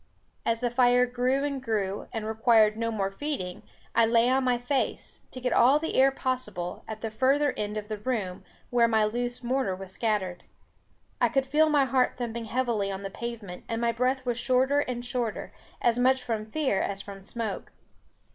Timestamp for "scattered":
9.91-10.43